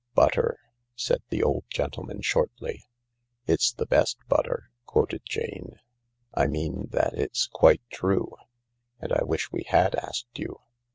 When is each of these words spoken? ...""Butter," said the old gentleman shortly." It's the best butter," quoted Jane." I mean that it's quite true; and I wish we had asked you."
...""Butter," 0.15 0.57
said 0.95 1.21
the 1.29 1.43
old 1.43 1.65
gentleman 1.69 2.21
shortly." 2.23 2.87
It's 3.45 3.71
the 3.71 3.85
best 3.85 4.17
butter," 4.27 4.71
quoted 4.87 5.21
Jane." 5.29 5.79
I 6.33 6.47
mean 6.47 6.87
that 6.89 7.13
it's 7.13 7.45
quite 7.45 7.81
true; 7.91 8.35
and 8.99 9.13
I 9.13 9.23
wish 9.23 9.51
we 9.51 9.61
had 9.67 9.93
asked 9.93 10.39
you." 10.39 10.57